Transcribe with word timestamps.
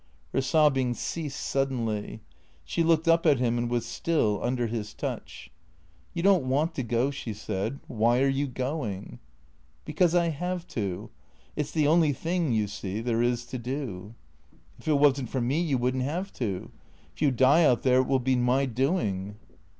Her 0.33 0.41
sobbing 0.41 0.95
ceased 0.95 1.39
suddenly. 1.39 2.21
She 2.65 2.81
looked 2.81 3.07
up 3.07 3.27
at 3.27 3.37
him 3.37 3.59
and 3.59 3.69
was 3.69 3.85
still, 3.85 4.39
under 4.41 4.65
his 4.65 4.95
touch. 4.95 5.51
"You 6.15 6.23
don't 6.23 6.49
want 6.49 6.73
to 6.73 6.81
go," 6.81 7.11
she 7.11 7.33
said. 7.35 7.79
"Why 7.85 8.23
are 8.23 8.27
you 8.27 8.47
going?"" 8.47 9.19
Because 9.85 10.15
I 10.15 10.29
have 10.29 10.65
to. 10.69 11.11
It 11.55 11.67
's 11.67 11.71
the 11.71 11.85
only 11.85 12.13
thing, 12.13 12.51
you 12.51 12.65
see, 12.67 12.99
there 12.99 13.21
is 13.21 13.45
to 13.45 13.59
do."" 13.59 14.15
If 14.79 14.87
it 14.87 14.93
was 14.97 15.21
n't 15.21 15.29
for 15.29 15.39
me 15.39 15.61
you 15.61 15.77
would 15.77 15.95
n't 15.95 16.01
have 16.01 16.33
to. 16.33 16.71
If 17.13 17.21
you 17.21 17.29
die 17.29 17.63
out 17.63 17.83
there 17.83 18.01
it 18.01 18.07
will 18.07 18.17
be 18.17 18.35
my 18.35 18.65
doing." 18.65 19.35